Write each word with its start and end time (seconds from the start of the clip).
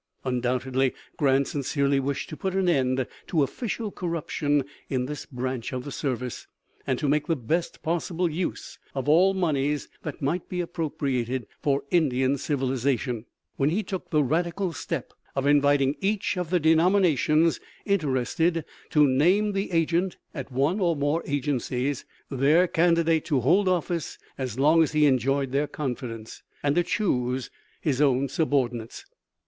Undoubtedly 0.25 0.95
Grant 1.15 1.47
sincerely 1.47 1.99
wished 1.99 2.27
to 2.29 2.35
put 2.35 2.55
an 2.55 2.67
end 2.67 3.05
to 3.27 3.43
official 3.43 3.91
corruption 3.91 4.65
in 4.89 5.05
this 5.05 5.27
branch 5.27 5.71
of 5.73 5.83
the 5.83 5.91
service, 5.91 6.47
and 6.87 6.97
to 6.97 7.07
make 7.07 7.27
the 7.27 7.35
best 7.35 7.83
possible 7.83 8.27
use 8.27 8.79
of 8.95 9.07
all 9.07 9.35
moneys 9.35 9.89
that 10.01 10.19
might 10.19 10.49
be 10.49 10.59
appropriated 10.59 11.45
for 11.61 11.83
Indian 11.91 12.39
civilization, 12.39 13.27
when 13.57 13.69
he 13.69 13.83
took 13.83 14.09
the 14.09 14.23
radical 14.23 14.73
step 14.73 15.13
of 15.35 15.45
inviting 15.45 15.95
each 16.01 16.35
of 16.35 16.49
the 16.49 16.59
denominations 16.59 17.59
interested 17.85 18.65
to 18.89 19.05
name 19.07 19.51
the 19.51 19.69
agent 19.71 20.17
at 20.33 20.51
one 20.51 20.79
or 20.79 20.95
more 20.95 21.21
agencies, 21.27 22.05
their 22.27 22.65
candidate 22.67 23.23
to 23.25 23.41
hold 23.41 23.67
office 23.69 24.17
as 24.35 24.57
long 24.57 24.81
as 24.81 24.93
he 24.93 25.05
enjoyed 25.05 25.51
their 25.51 25.67
confidence, 25.67 26.41
and 26.63 26.73
to 26.73 26.81
choose 26.81 27.51
his 27.81 28.01
own 28.01 28.27
subordinates. 28.27 29.05